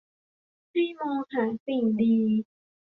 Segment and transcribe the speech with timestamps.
[0.71, 2.17] ให้มองหาสิ่งดี